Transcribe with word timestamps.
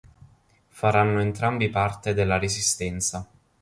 Faranno 0.69 1.21
entrambi 1.21 1.69
parte 1.69 2.15
della 2.15 2.39
Resistenza. 2.39 3.29